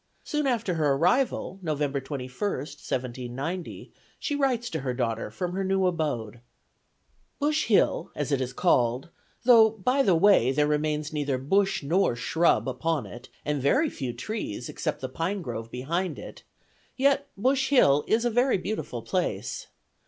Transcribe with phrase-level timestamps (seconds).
[0.23, 5.85] Soon after her arrival (November 21, 1790), she writes to her daughter from her new
[5.85, 6.39] abode:
[7.37, 9.09] "Bush Hill, as it is called,
[9.43, 14.11] though by the way there remains neither bush nor shrub upon it, and very few
[14.11, 16.41] trees, except the pine grove behind it,
[16.97, 19.67] yet Bush Hill is a very beautiful place.